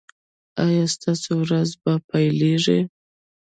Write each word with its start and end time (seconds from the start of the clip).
ایا 0.65 0.85
ستاسو 0.95 1.31
ورځ 1.43 1.69
به 1.81 1.93
پیلیږي؟ 2.09 2.79